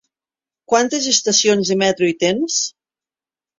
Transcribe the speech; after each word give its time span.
Quantes 0.73 1.09
estacions 1.11 1.71
de 1.73 1.79
metro 1.83 2.11
hi 2.11 2.17
tens? 2.27 2.59